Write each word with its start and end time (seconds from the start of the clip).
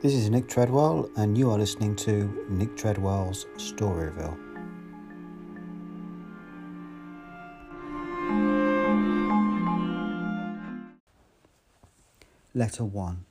This 0.00 0.14
is 0.14 0.30
Nick 0.30 0.46
Treadwell, 0.46 1.10
and 1.16 1.36
you 1.36 1.50
are 1.50 1.58
listening 1.58 1.96
to 1.96 2.46
Nick 2.48 2.76
Treadwell's 2.76 3.46
Storyville. 3.56 4.38
Letter 12.54 12.84
1 12.84 13.24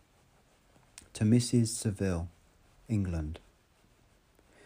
To 1.14 1.24
Mrs. 1.24 1.68
Saville, 1.70 2.28
England. 2.90 3.40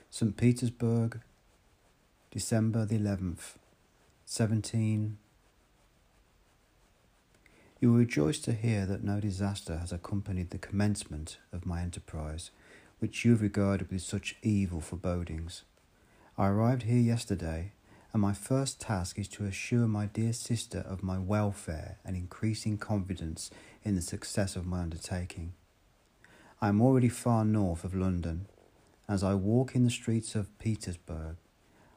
St. 0.10 0.36
Petersburg, 0.36 1.22
December 2.32 2.84
the 2.84 2.98
11th, 2.98 3.58
17. 4.26 5.20
You 7.82 7.90
will 7.90 7.98
rejoice 7.98 8.38
to 8.42 8.54
hear 8.54 8.86
that 8.86 9.04
no 9.04 9.20
disaster 9.20 9.80
has 9.80 9.92
accompanied 9.92 10.52
the 10.52 10.60
commencement 10.60 11.40
of 11.52 11.66
my 11.66 11.82
enterprise, 11.82 12.52
which 13.00 13.26
you 13.26 13.32
have 13.32 13.42
regarded 13.42 13.90
with 13.90 14.04
such 14.04 14.36
evil 14.44 14.82
forebodings. 14.82 15.64
I 16.38 16.50
arrived 16.50 16.84
here 16.84 17.00
yesterday, 17.00 17.72
and 18.14 18.22
my 18.22 18.34
first 18.34 18.80
task 18.80 19.18
is 19.18 19.28
to 19.30 19.46
assure 19.46 19.88
my 19.88 20.06
dear 20.06 20.32
sister 20.32 20.86
of 20.88 21.02
my 21.02 21.18
welfare 21.18 21.98
and 22.06 22.16
increasing 22.16 22.78
confidence 22.78 23.50
in 23.82 23.96
the 23.96 24.04
success 24.04 24.56
of 24.56 24.68
my 24.68 24.82
undertaking. 24.82 25.54
I 26.62 26.70
am 26.70 26.84
already 26.84 27.10
far 27.10 27.44
north 27.44 27.84
of 27.84 27.96
London. 27.96 28.46
As 29.10 29.24
I 29.24 29.34
walk 29.34 29.74
in 29.74 29.86
the 29.86 29.90
streets 29.90 30.36
of 30.36 30.56
Petersburg, 30.60 31.38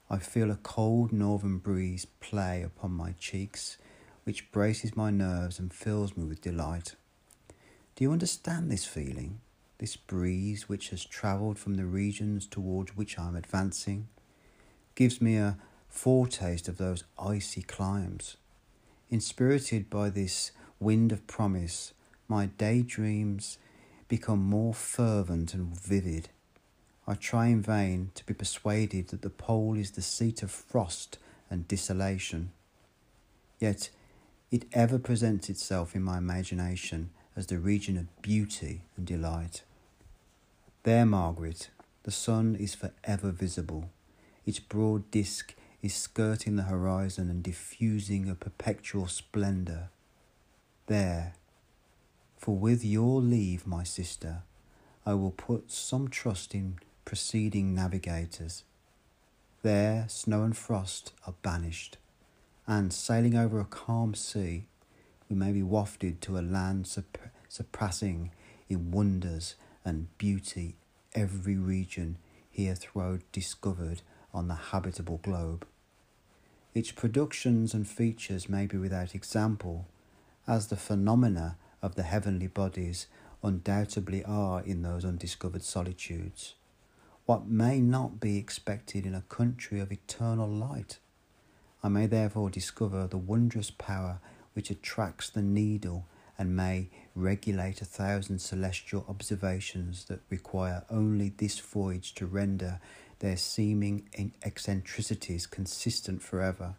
I 0.09 0.17
feel 0.17 0.51
a 0.51 0.57
cold 0.57 1.13
northern 1.13 1.59
breeze 1.59 2.07
play 2.21 2.63
upon 2.63 2.93
my 2.93 3.13
cheeks 3.19 3.77
which 4.25 4.51
braces 4.51 4.97
my 4.97 5.11
nerves 5.11 5.59
and 5.59 5.73
fills 5.73 6.17
me 6.17 6.25
with 6.25 6.41
delight. 6.41 6.95
Do 7.95 8.05
you 8.05 8.13
understand 8.13 8.71
this 8.71 8.85
feeling, 8.85 9.41
this 9.79 9.97
breeze 9.97 10.69
which 10.69 10.89
has 10.91 11.05
travelled 11.05 11.59
from 11.59 11.75
the 11.75 11.87
regions 11.87 12.47
towards 12.47 12.97
which 12.97 13.19
I 13.19 13.29
am 13.29 13.37
advancing? 13.37 14.09
Gives 14.95 15.21
me 15.21 15.37
a 15.37 15.59
foretaste 15.89 16.69
of 16.69 16.79
those 16.79 17.05
icy 17.19 17.63
climes. 17.63 18.37
Inspirited 19.11 19.89
by 19.91 20.11
this 20.11 20.51
wind 20.81 21.13
of 21.13 21.27
promise, 21.27 21.93
my 22.27 22.47
daydreams 22.47 23.59
become 24.09 24.41
more 24.41 24.75
fervent 24.75 25.55
and 25.55 25.79
vivid. 25.79 26.31
I 27.07 27.15
try 27.15 27.47
in 27.47 27.61
vain 27.61 28.11
to 28.15 28.25
be 28.25 28.35
persuaded 28.35 29.09
that 29.09 29.23
the 29.23 29.31
pole 29.31 29.77
is 29.77 29.93
the 29.93 30.03
seat 30.03 30.43
of 30.43 30.51
frost 30.51 31.19
and 31.51 31.69
desolation. 31.69 32.51
Yet 33.61 33.91
it 34.51 34.67
ever 34.73 34.99
presents 34.99 35.49
itself 35.49 35.95
in 35.95 36.03
my 36.03 36.19
imagination 36.19 37.11
as 37.37 37.47
the 37.47 37.59
region 37.59 37.97
of 37.97 38.23
beauty 38.23 38.83
and 38.97 39.07
delight. 39.07 39.63
There, 40.85 41.07
Margaret, 41.07 41.71
the 42.05 42.11
sun 42.11 42.55
is 42.55 42.75
for 42.75 42.93
ever 43.05 43.31
visible. 43.31 43.91
Its 44.47 44.61
broad 44.61 45.11
disk 45.11 45.55
is 45.83 45.95
skirting 45.95 46.57
the 46.57 46.65
horizon 46.65 47.31
and 47.31 47.43
diffusing 47.43 48.29
a 48.29 48.35
perpetual 48.35 49.07
splendour. 49.07 49.89
There, 50.87 51.35
for 52.37 52.55
with 52.57 52.85
your 52.85 53.21
leave, 53.21 53.67
my 53.67 53.85
sister, 53.85 54.43
I 55.07 55.15
will 55.15 55.31
put 55.31 55.73
some 55.73 56.09
trust 56.09 56.55
in 56.55 56.79
preceding 57.05 57.75
navigators. 57.75 58.65
There, 59.63 60.05
snow 60.09 60.43
and 60.43 60.57
frost 60.57 61.13
are 61.27 61.35
banished 61.43 61.97
and 62.67 62.93
sailing 62.93 63.37
over 63.37 63.61
a 63.61 63.65
calm 63.65 64.15
sea, 64.15 64.67
we 65.29 65.37
may 65.37 65.53
be 65.53 65.63
wafted 65.63 66.21
to 66.23 66.39
a 66.39 66.41
land 66.41 66.89
surpassing 67.49 68.31
in 68.69 68.91
wonders 68.91 69.55
and 69.85 70.17
beauty 70.19 70.77
every 71.15 71.57
region 71.57 72.19
heretofore 72.51 73.21
discovered 73.33 74.03
on 74.33 74.49
the 74.49 74.55
habitable 74.55 75.19
globe. 75.19 75.67
Its 76.75 76.91
productions 76.91 77.75
and 77.75 77.87
features 77.87 78.49
may 78.49 78.67
be 78.67 78.77
without 78.77 79.15
example, 79.15 79.87
as 80.47 80.67
the 80.67 80.77
phenomena 80.77 81.57
of 81.83 81.95
the 81.95 82.03
heavenly 82.03 82.47
bodies 82.47 83.07
undoubtedly 83.43 84.25
are 84.25 84.63
in 84.63 84.83
those 84.83 85.05
undiscovered 85.05 85.63
solitudes. 85.63 86.55
What 87.27 87.47
may 87.47 87.81
not 87.81 88.21
be 88.21 88.39
expected 88.39 89.07
in 89.07 89.15
a 89.15 89.23
country 89.23 89.81
of 89.81 89.93
eternal 89.93 90.49
light? 90.49 90.99
I 91.85 91.89
may 91.89 92.07
therefore 92.07 92.49
discover 92.49 93.07
the 93.07 93.19
wondrous 93.19 93.71
power 93.71 94.19
which 94.55 94.71
attracts 94.71 95.29
the 95.29 95.43
needle 95.43 96.07
and 96.39 96.57
may 96.57 96.89
regulate 97.15 97.83
a 97.83 97.85
thousand 97.85 98.39
celestial 98.39 99.05
observations 99.07 100.07
that 100.07 100.21
require 100.31 100.85
only 100.89 101.35
this 101.37 101.59
voyage 101.59 102.15
to 102.15 102.25
render 102.25 102.81
their 103.19 103.37
seeming 103.37 104.09
eccentricities 104.43 105.47
consistent 105.47 106.23
forever. 106.23 106.77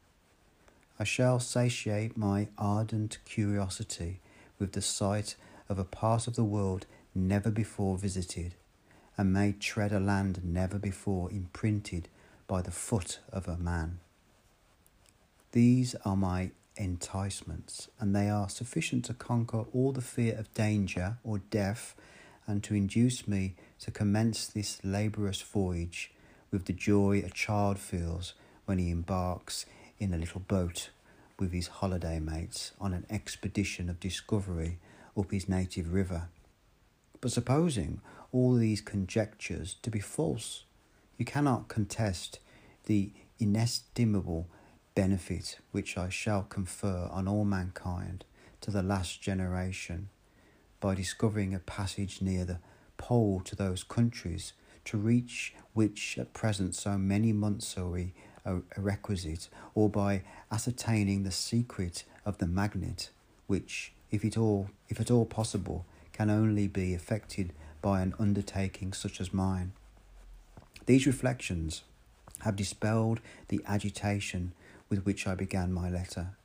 I 1.00 1.04
shall 1.04 1.40
satiate 1.40 2.18
my 2.18 2.48
ardent 2.58 3.20
curiosity 3.26 4.22
with 4.58 4.72
the 4.72 4.82
sight 4.82 5.36
of 5.70 5.78
a 5.78 5.84
part 5.84 6.26
of 6.26 6.36
the 6.36 6.44
world 6.44 6.88
never 7.14 7.52
before 7.52 8.00
visited, 8.00 8.56
and 9.20 9.32
may 9.32 9.52
tread 9.52 9.94
a 9.94 10.00
land 10.00 10.42
never 10.44 10.80
before 10.80 11.32
imprinted 11.32 12.10
by 12.48 12.64
the 12.64 12.72
foot 12.72 13.20
of 13.32 13.48
a 13.48 13.58
man. 13.58 14.00
These 15.56 15.96
are 16.04 16.18
my 16.18 16.52
enticements, 16.76 17.88
and 17.98 18.14
they 18.14 18.30
are 18.30 18.50
sufficient 18.50 19.06
to 19.06 19.14
conquer 19.14 19.64
all 19.74 19.94
the 19.94 20.02
fear 20.02 20.38
of 20.38 20.54
danger 20.54 21.16
or 21.24 21.38
death, 21.38 21.96
and 22.46 22.62
to 22.66 22.76
induce 22.76 23.26
me 23.26 23.56
to 23.80 23.90
commence 23.90 24.48
this 24.48 24.82
laborious 24.84 25.42
voyage 25.42 26.12
with 26.52 26.66
the 26.66 26.74
joy 26.74 27.24
a 27.26 27.30
child 27.30 27.80
feels 27.80 28.34
when 28.66 28.80
he 28.80 28.92
embarks 28.92 29.66
in 29.98 30.14
a 30.14 30.18
little 30.18 30.42
boat 30.42 30.90
with 31.40 31.54
his 31.54 31.68
holiday 31.68 32.20
mates 32.20 32.74
on 32.78 32.94
an 32.94 33.06
expedition 33.10 33.90
of 33.90 34.02
discovery 34.02 34.78
up 35.18 35.32
his 35.32 35.48
native 35.48 35.94
river. 35.94 36.28
But 37.22 37.32
supposing 37.32 38.02
all 38.34 38.56
these 38.56 38.82
conjectures 38.82 39.78
to 39.84 39.90
be 39.90 40.02
false, 40.02 40.66
you 41.18 41.24
cannot 41.24 41.70
contest 41.70 42.40
the 42.88 43.14
inestimable 43.40 44.50
benefit 44.96 45.60
which 45.72 45.98
I 45.98 46.10
shall 46.10 46.44
confer 46.44 47.10
on 47.12 47.28
all 47.28 47.46
mankind 47.46 48.26
to 48.62 48.72
the 48.72 48.82
last 48.82 49.22
generation 49.22 50.10
by 50.80 50.96
discovering 50.96 51.54
a 51.54 51.60
passage 51.60 52.22
near 52.22 52.46
the 52.46 52.60
pole 52.98 53.42
to 53.42 53.56
those 53.56 53.84
countries 53.84 54.54
to 54.86 54.98
reach 54.98 55.54
which 55.74 56.18
at 56.18 56.34
present 56.34 56.76
so 56.76 56.98
many 56.98 57.34
months 57.34 57.76
are 57.78 58.62
requisite, 58.78 59.50
or 59.74 59.90
by 59.90 60.22
ascertaining 60.52 61.24
the 61.24 61.32
secret 61.32 62.04
of 62.26 62.38
the 62.38 62.48
magnet, 62.48 63.10
which, 63.48 63.94
if 64.12 64.24
it 64.24 64.38
all, 64.38 64.70
if 64.88 65.00
at 65.02 65.12
all 65.12 65.26
possible, 65.26 65.86
can 66.14 66.30
only 66.30 66.68
be 66.68 66.94
effected 66.94 67.52
by 67.82 68.02
an 68.02 68.14
undertaking 68.20 68.94
such 68.94 69.20
as 69.20 69.34
mine. 69.34 69.74
These 70.86 71.08
reflections 71.08 71.84
have 72.42 72.56
dispelled 72.56 73.20
the 73.48 73.62
agitation 73.66 74.54
with 74.90 75.06
which 75.06 75.28
I 75.28 75.36
began 75.36 75.74
my 75.74 75.90
letter, 75.90 76.38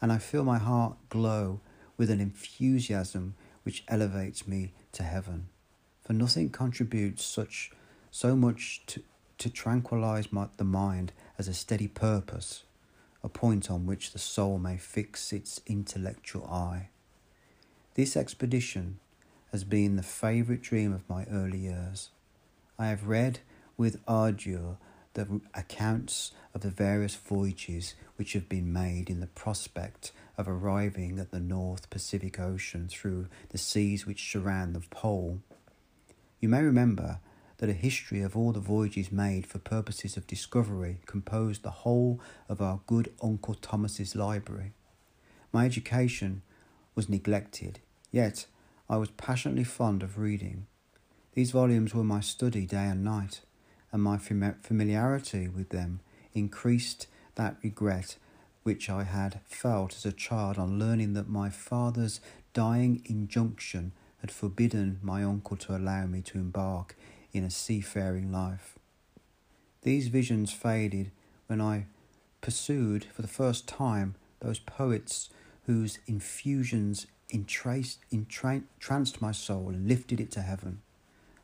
and 0.00 0.12
I 0.12 0.18
feel 0.18 0.44
my 0.44 0.58
heart 0.58 0.96
glow 1.08 1.60
with 1.96 2.10
an 2.10 2.20
enthusiasm 2.20 3.34
which 3.62 3.84
elevates 3.88 4.46
me 4.46 4.72
to 4.92 5.02
heaven. 5.02 5.48
For 6.02 6.12
nothing 6.12 6.50
contributes 6.50 7.24
such 7.24 7.72
so 8.10 8.36
much 8.36 8.82
to, 8.86 9.02
to 9.38 9.50
tranquilize 9.50 10.32
my, 10.32 10.48
the 10.56 10.64
mind 10.64 11.12
as 11.38 11.48
a 11.48 11.54
steady 11.54 11.88
purpose, 11.88 12.64
a 13.22 13.28
point 13.28 13.70
on 13.70 13.86
which 13.86 14.12
the 14.12 14.18
soul 14.18 14.58
may 14.58 14.76
fix 14.76 15.32
its 15.32 15.60
intellectual 15.66 16.46
eye. 16.46 16.88
This 17.94 18.16
expedition 18.16 19.00
has 19.52 19.64
been 19.64 19.96
the 19.96 20.02
favourite 20.02 20.62
dream 20.62 20.92
of 20.92 21.08
my 21.08 21.24
early 21.24 21.58
years. 21.58 22.10
I 22.78 22.88
have 22.88 23.06
read 23.08 23.40
with 23.76 24.00
ardor 24.06 24.76
the 25.16 25.40
accounts 25.54 26.32
of 26.54 26.60
the 26.60 26.70
various 26.70 27.14
voyages 27.14 27.94
which 28.16 28.34
have 28.34 28.50
been 28.50 28.70
made 28.70 29.08
in 29.08 29.20
the 29.20 29.26
prospect 29.26 30.12
of 30.36 30.46
arriving 30.46 31.18
at 31.18 31.30
the 31.30 31.40
North 31.40 31.88
Pacific 31.88 32.38
Ocean 32.38 32.86
through 32.88 33.26
the 33.48 33.58
seas 33.58 34.06
which 34.06 34.30
surround 34.30 34.74
the 34.74 34.80
pole. 34.90 35.40
You 36.38 36.50
may 36.50 36.62
remember 36.62 37.20
that 37.56 37.70
a 37.70 37.72
history 37.72 38.20
of 38.20 38.36
all 38.36 38.52
the 38.52 38.60
voyages 38.60 39.10
made 39.10 39.46
for 39.46 39.58
purposes 39.58 40.18
of 40.18 40.26
discovery 40.26 40.98
composed 41.06 41.62
the 41.62 41.70
whole 41.70 42.20
of 42.46 42.60
our 42.60 42.80
good 42.86 43.10
Uncle 43.22 43.54
Thomas's 43.54 44.14
library. 44.14 44.72
My 45.50 45.64
education 45.64 46.42
was 46.94 47.08
neglected, 47.08 47.80
yet 48.12 48.44
I 48.90 48.98
was 48.98 49.08
passionately 49.12 49.64
fond 49.64 50.02
of 50.02 50.18
reading. 50.18 50.66
These 51.32 51.52
volumes 51.52 51.94
were 51.94 52.04
my 52.04 52.20
study 52.20 52.66
day 52.66 52.84
and 52.84 53.02
night 53.02 53.40
and 53.92 54.02
my 54.02 54.18
familiarity 54.18 55.48
with 55.48 55.70
them 55.70 56.00
increased 56.34 57.06
that 57.36 57.56
regret 57.62 58.16
which 58.62 58.90
I 58.90 59.04
had 59.04 59.40
felt 59.44 59.94
as 59.94 60.04
a 60.04 60.12
child 60.12 60.58
on 60.58 60.78
learning 60.78 61.14
that 61.14 61.28
my 61.28 61.50
father's 61.50 62.20
dying 62.52 63.00
injunction 63.04 63.92
had 64.18 64.30
forbidden 64.32 64.98
my 65.02 65.22
uncle 65.22 65.56
to 65.58 65.76
allow 65.76 66.06
me 66.06 66.20
to 66.22 66.38
embark 66.38 66.96
in 67.32 67.44
a 67.44 67.50
seafaring 67.50 68.32
life. 68.32 68.76
These 69.82 70.08
visions 70.08 70.52
faded 70.52 71.12
when 71.46 71.60
I 71.60 71.86
pursued 72.40 73.04
for 73.04 73.22
the 73.22 73.28
first 73.28 73.68
time 73.68 74.16
those 74.40 74.58
poets 74.58 75.30
whose 75.66 76.00
infusions 76.06 77.06
entraced, 77.30 78.00
entranced 78.10 79.22
my 79.22 79.32
soul 79.32 79.68
and 79.68 79.86
lifted 79.86 80.20
it 80.20 80.30
to 80.32 80.40
heaven. 80.40 80.80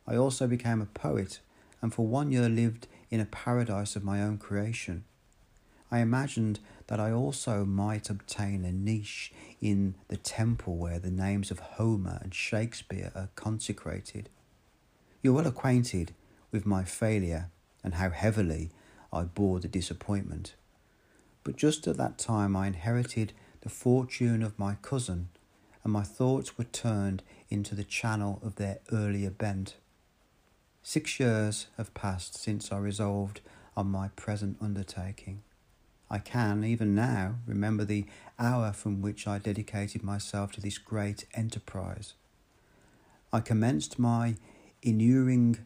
I 0.06 0.16
also 0.16 0.46
became 0.46 0.80
a 0.80 0.86
poet 0.86 1.38
and 1.82 1.92
for 1.92 2.06
one 2.06 2.30
year 2.30 2.48
lived 2.48 2.86
in 3.10 3.20
a 3.20 3.26
paradise 3.26 3.96
of 3.96 4.04
my 4.04 4.22
own 4.22 4.38
creation. 4.38 5.04
I 5.90 5.98
imagined 5.98 6.60
that 6.86 7.00
I 7.00 7.12
also 7.12 7.66
might 7.66 8.08
obtain 8.08 8.64
a 8.64 8.72
niche 8.72 9.32
in 9.60 9.96
the 10.08 10.16
temple 10.16 10.76
where 10.76 10.98
the 10.98 11.10
names 11.10 11.50
of 11.50 11.58
Homer 11.58 12.18
and 12.22 12.34
Shakespeare 12.34 13.12
are 13.14 13.28
consecrated. 13.34 14.30
You're 15.22 15.34
well 15.34 15.46
acquainted 15.46 16.14
with 16.50 16.64
my 16.64 16.84
failure 16.84 17.50
and 17.84 17.94
how 17.94 18.10
heavily 18.10 18.70
I 19.12 19.24
bore 19.24 19.60
the 19.60 19.68
disappointment. 19.68 20.54
But 21.44 21.56
just 21.56 21.86
at 21.86 21.98
that 21.98 22.18
time, 22.18 22.56
I 22.56 22.68
inherited 22.68 23.32
the 23.60 23.68
fortune 23.68 24.42
of 24.42 24.58
my 24.58 24.76
cousin, 24.80 25.28
and 25.84 25.92
my 25.92 26.02
thoughts 26.02 26.56
were 26.56 26.64
turned 26.64 27.22
into 27.50 27.74
the 27.74 27.84
channel 27.84 28.40
of 28.42 28.56
their 28.56 28.78
earlier 28.90 29.30
bent. 29.30 29.76
Six 30.84 31.20
years 31.20 31.68
have 31.76 31.94
passed 31.94 32.36
since 32.36 32.72
I 32.72 32.78
resolved 32.78 33.40
on 33.76 33.86
my 33.86 34.08
present 34.08 34.56
undertaking. 34.60 35.42
I 36.10 36.18
can, 36.18 36.64
even 36.64 36.94
now, 36.94 37.36
remember 37.46 37.84
the 37.84 38.04
hour 38.38 38.72
from 38.72 39.00
which 39.00 39.26
I 39.26 39.38
dedicated 39.38 40.02
myself 40.02 40.52
to 40.52 40.60
this 40.60 40.78
great 40.78 41.24
enterprise. 41.34 42.14
I 43.32 43.40
commenced 43.40 43.98
my 43.98 44.34
inuring 44.82 45.58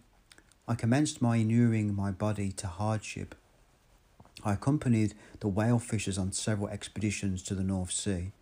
I 0.69 0.75
commenced 0.75 1.23
my 1.23 1.37
inuring 1.37 1.95
my 1.95 2.11
body 2.11 2.51
to 2.53 2.67
hardship. 2.67 3.37
I 4.45 4.55
accompanied 4.55 5.15
the 5.41 5.49
whale 5.49 5.79
fishers 5.79 6.19
on 6.19 6.33
several 6.33 6.69
expeditions 6.69 7.43
to 7.45 7.55
the 7.55 7.63
North 7.63 7.93
Sea. 7.93 8.33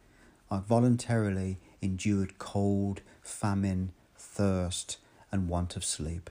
I 0.51 0.59
voluntarily 0.61 1.59
endured 1.83 2.39
cold, 2.39 3.03
famine, 3.23 3.93
thirst, 4.17 4.97
and 5.31 5.49
want 5.49 5.77
of 5.77 5.85
sleep. 5.85 6.31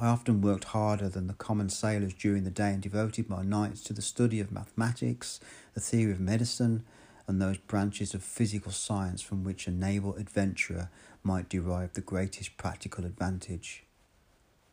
I 0.00 0.06
often 0.06 0.40
worked 0.40 0.64
harder 0.64 1.08
than 1.08 1.26
the 1.26 1.34
common 1.34 1.70
sailors 1.70 2.14
during 2.14 2.44
the 2.44 2.50
day 2.50 2.72
and 2.72 2.80
devoted 2.80 3.28
my 3.28 3.42
nights 3.42 3.82
to 3.84 3.92
the 3.92 4.00
study 4.00 4.38
of 4.38 4.52
mathematics, 4.52 5.40
the 5.74 5.80
theory 5.80 6.12
of 6.12 6.20
medicine, 6.20 6.84
and 7.26 7.42
those 7.42 7.58
branches 7.58 8.14
of 8.14 8.22
physical 8.22 8.70
science 8.70 9.20
from 9.20 9.42
which 9.42 9.66
a 9.66 9.72
naval 9.72 10.14
adventurer 10.14 10.88
might 11.24 11.48
derive 11.48 11.94
the 11.94 12.00
greatest 12.00 12.56
practical 12.56 13.04
advantage. 13.04 13.84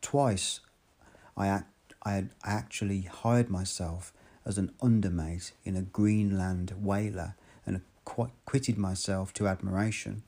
Twice 0.00 0.60
I, 1.36 1.48
act, 1.48 1.94
I 2.04 2.12
had 2.12 2.30
actually 2.44 3.02
hired 3.02 3.50
myself 3.50 4.12
as 4.44 4.58
an 4.58 4.72
undermate 4.80 5.50
in 5.64 5.74
a 5.74 5.82
Greenland 5.82 6.72
whaler 6.80 7.34
and 7.66 7.82
acquitted 8.06 8.78
myself 8.78 9.34
to 9.34 9.48
admiration. 9.48 10.22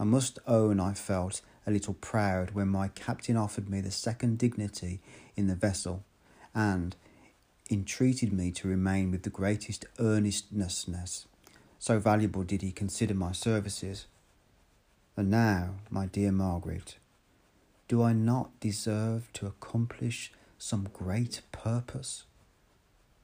I 0.00 0.04
must 0.04 0.38
own 0.46 0.80
I 0.80 0.94
felt 0.94 1.42
a 1.66 1.70
little 1.70 1.94
proud 1.94 2.50
when 2.50 2.68
my 2.68 2.88
captain 2.88 3.36
offered 3.36 3.68
me 3.68 3.80
the 3.80 3.90
second 3.90 4.38
dignity 4.38 5.00
in 5.36 5.46
the 5.46 5.54
vessel 5.54 6.04
and 6.54 6.96
entreated 7.70 8.32
me 8.32 8.50
to 8.52 8.68
remain 8.68 9.10
with 9.10 9.22
the 9.22 9.30
greatest 9.30 9.86
earnestness. 9.98 11.26
So 11.78 11.98
valuable 11.98 12.42
did 12.42 12.62
he 12.62 12.72
consider 12.72 13.14
my 13.14 13.32
services. 13.32 14.06
And 15.16 15.30
now, 15.30 15.76
my 15.90 16.06
dear 16.06 16.32
Margaret, 16.32 16.96
do 17.88 18.02
I 18.02 18.12
not 18.12 18.58
deserve 18.60 19.32
to 19.34 19.46
accomplish 19.46 20.32
some 20.58 20.88
great 20.92 21.42
purpose? 21.52 22.24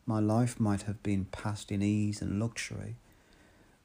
My 0.07 0.21
life 0.21 0.59
might 0.59 0.83
have 0.83 1.03
been 1.03 1.27
passed 1.27 1.71
in 1.71 1.83
ease 1.83 2.21
and 2.21 2.39
luxury, 2.39 2.97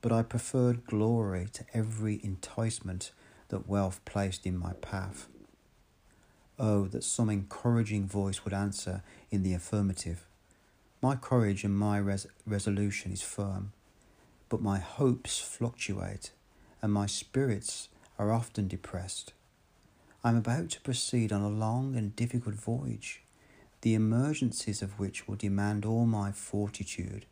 but 0.01 0.11
I 0.11 0.23
preferred 0.23 0.85
glory 0.85 1.47
to 1.53 1.65
every 1.73 2.19
enticement 2.23 3.11
that 3.49 3.67
wealth 3.67 3.99
placed 4.05 4.45
in 4.45 4.57
my 4.57 4.73
path. 4.73 5.27
Oh, 6.57 6.85
that 6.87 7.03
some 7.03 7.29
encouraging 7.29 8.07
voice 8.07 8.45
would 8.45 8.53
answer 8.53 9.03
in 9.29 9.43
the 9.43 9.53
affirmative. 9.53 10.25
My 11.01 11.15
courage 11.15 11.63
and 11.63 11.77
my 11.77 11.97
res- 11.97 12.27
resolution 12.47 13.11
is 13.11 13.21
firm, 13.21 13.73
but 14.49 14.61
my 14.61 14.79
hopes 14.79 15.39
fluctuate, 15.39 16.31
and 16.81 16.93
my 16.93 17.05
spirits 17.05 17.89
are 18.17 18.31
often 18.31 18.67
depressed. 18.67 19.33
I 20.23 20.29
am 20.29 20.37
about 20.37 20.69
to 20.71 20.81
proceed 20.81 21.31
on 21.31 21.41
a 21.41 21.49
long 21.49 21.95
and 21.95 22.15
difficult 22.15 22.55
voyage, 22.55 23.21
the 23.81 23.93
emergencies 23.93 24.81
of 24.81 24.97
which 24.97 25.27
will 25.27 25.35
demand 25.35 25.85
all 25.85 26.05
my 26.05 26.31
fortitude. 26.31 27.25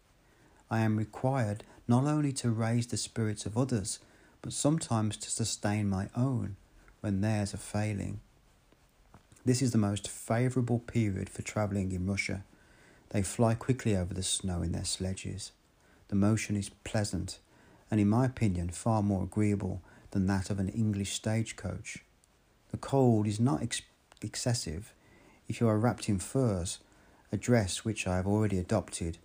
I 0.69 0.81
am 0.81 0.97
required 0.97 1.63
not 1.87 2.03
only 2.03 2.31
to 2.33 2.51
raise 2.51 2.87
the 2.87 2.97
spirits 2.97 3.45
of 3.45 3.57
others, 3.57 3.99
but 4.43 4.53
sometimes 4.53 5.17
to 5.17 5.31
sustain 5.31 5.89
my 5.89 6.09
own 6.15 6.57
when 6.99 7.21
theirs 7.21 7.53
are 7.53 7.57
failing. 7.57 8.19
This 9.45 9.61
is 9.61 9.71
the 9.71 9.77
most 9.77 10.07
favourable 10.07 10.79
period 10.79 11.29
for 11.29 11.41
travelling 11.41 11.91
in 11.93 12.05
Russia. 12.05 12.43
They 13.09 13.23
fly 13.23 13.55
quickly 13.55 13.95
over 13.95 14.13
the 14.13 14.21
snow 14.21 14.61
in 14.61 14.73
their 14.73 14.85
sledges. 14.85 15.53
The 16.09 16.15
motion 16.15 16.57
is 16.57 16.69
pleasant, 16.83 17.39
and 17.89 18.01
in 18.01 18.09
my 18.09 18.25
opinion, 18.25 18.69
far 18.69 19.01
more 19.01 19.23
agreeable 19.23 19.81
than 20.11 20.27
that 20.27 20.49
of 20.49 20.59
an 20.59 20.69
English 20.69 21.13
stagecoach. 21.13 21.99
The 22.71 22.77
cold 22.77 23.27
is 23.27 23.39
not 23.39 23.63
ex- 23.63 23.81
excessive 24.21 24.93
if 25.47 25.61
you 25.61 25.67
are 25.67 25.77
wrapped 25.77 26.09
in 26.09 26.19
furs, 26.19 26.79
a 27.31 27.37
dress 27.37 27.85
which 27.85 28.07
I 28.07 28.17
have 28.17 28.27
already 28.27 28.59
adopted, 28.59 29.19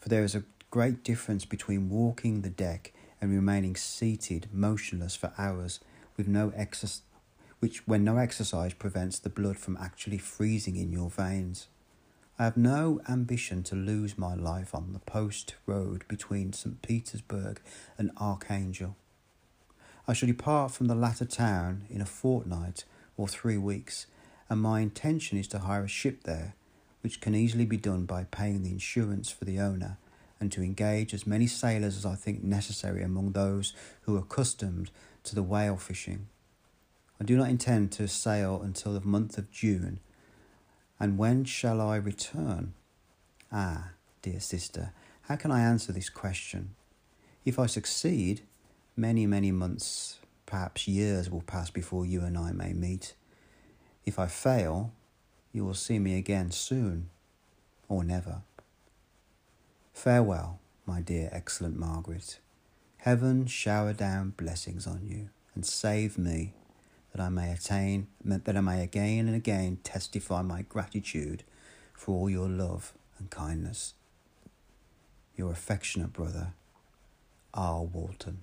for 0.00 0.08
there 0.08 0.24
is 0.24 0.34
a 0.34 0.44
great 0.70 1.04
difference 1.04 1.44
between 1.44 1.90
walking 1.90 2.40
the 2.40 2.50
deck 2.50 2.92
and 3.22 3.32
remaining 3.32 3.76
seated 3.76 4.48
motionless 4.52 5.16
for 5.16 5.32
hours 5.38 5.80
with 6.18 6.28
no 6.28 6.52
exercise 6.54 7.00
which 7.62 7.86
when 7.86 8.02
no 8.02 8.16
exercise 8.16 8.74
prevents 8.74 9.20
the 9.20 9.30
blood 9.30 9.56
from 9.56 9.78
actually 9.80 10.18
freezing 10.18 10.74
in 10.74 10.90
your 10.90 11.08
veins. 11.08 11.68
I 12.36 12.42
have 12.42 12.56
no 12.56 13.00
ambition 13.08 13.62
to 13.62 13.76
lose 13.76 14.18
my 14.18 14.34
life 14.34 14.74
on 14.74 14.92
the 14.92 14.98
post 14.98 15.54
road 15.64 16.02
between 16.08 16.52
St. 16.52 16.82
Petersburg 16.82 17.60
and 17.96 18.10
Archangel. 18.16 18.96
I 20.08 20.12
shall 20.12 20.26
depart 20.26 20.72
from 20.72 20.88
the 20.88 20.96
latter 20.96 21.24
town 21.24 21.84
in 21.88 22.00
a 22.00 22.04
fortnight 22.04 22.84
or 23.16 23.28
three 23.28 23.58
weeks, 23.58 24.06
and 24.50 24.60
my 24.60 24.80
intention 24.80 25.38
is 25.38 25.46
to 25.48 25.60
hire 25.60 25.84
a 25.84 25.88
ship 25.88 26.24
there, 26.24 26.56
which 27.02 27.20
can 27.20 27.36
easily 27.36 27.64
be 27.64 27.76
done 27.76 28.06
by 28.06 28.24
paying 28.24 28.64
the 28.64 28.72
insurance 28.72 29.30
for 29.30 29.44
the 29.44 29.60
owner 29.60 29.98
and 30.42 30.50
to 30.50 30.60
engage 30.60 31.14
as 31.14 31.24
many 31.24 31.46
sailors 31.46 31.96
as 31.96 32.04
I 32.04 32.16
think 32.16 32.42
necessary 32.42 33.04
among 33.04 33.30
those 33.30 33.74
who 34.02 34.16
are 34.16 34.26
accustomed 34.26 34.90
to 35.22 35.36
the 35.36 35.42
whale 35.42 35.76
fishing. 35.76 36.26
I 37.20 37.24
do 37.24 37.36
not 37.36 37.48
intend 37.48 37.92
to 37.92 38.08
sail 38.08 38.60
until 38.60 38.92
the 38.92 39.06
month 39.06 39.38
of 39.38 39.52
June. 39.52 40.00
And 40.98 41.16
when 41.16 41.44
shall 41.44 41.80
I 41.80 41.94
return? 41.94 42.74
Ah, 43.52 43.90
dear 44.20 44.40
sister, 44.40 44.92
how 45.22 45.36
can 45.36 45.52
I 45.52 45.60
answer 45.60 45.92
this 45.92 46.10
question? 46.10 46.74
If 47.44 47.60
I 47.60 47.66
succeed, 47.66 48.40
many, 48.96 49.28
many 49.28 49.52
months, 49.52 50.18
perhaps 50.44 50.88
years, 50.88 51.30
will 51.30 51.42
pass 51.42 51.70
before 51.70 52.04
you 52.04 52.22
and 52.22 52.36
I 52.36 52.50
may 52.50 52.72
meet. 52.72 53.14
If 54.04 54.18
I 54.18 54.26
fail, 54.26 54.92
you 55.52 55.64
will 55.64 55.74
see 55.74 56.00
me 56.00 56.18
again 56.18 56.50
soon, 56.50 57.10
or 57.88 58.02
never. 58.02 58.42
Farewell, 59.92 60.58
my 60.84 61.00
dear 61.00 61.28
excellent 61.32 61.78
Margaret. 61.78 62.40
Heaven 62.98 63.46
shower 63.46 63.92
down 63.92 64.30
blessings 64.30 64.86
on 64.86 65.06
you 65.06 65.28
and 65.54 65.64
save 65.64 66.18
me 66.18 66.54
that 67.12 67.20
I 67.20 67.28
may 67.28 67.52
attain 67.52 68.08
that 68.24 68.56
I 68.56 68.60
may 68.60 68.82
again 68.82 69.28
and 69.28 69.36
again 69.36 69.78
testify 69.84 70.42
my 70.42 70.62
gratitude 70.62 71.44
for 71.94 72.16
all 72.16 72.30
your 72.30 72.48
love 72.48 72.94
and 73.18 73.30
kindness. 73.30 73.94
Your 75.36 75.52
affectionate 75.52 76.12
brother, 76.12 76.54
R. 77.54 77.82
Walton. 77.82 78.42